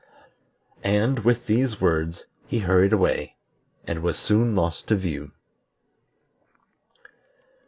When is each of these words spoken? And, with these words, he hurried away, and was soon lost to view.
And, 0.83 1.19
with 1.19 1.45
these 1.45 1.79
words, 1.79 2.25
he 2.47 2.57
hurried 2.61 2.91
away, 2.91 3.35
and 3.85 4.01
was 4.01 4.17
soon 4.17 4.55
lost 4.55 4.87
to 4.87 4.95
view. 4.95 5.29